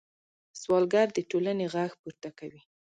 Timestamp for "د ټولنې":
1.13-1.65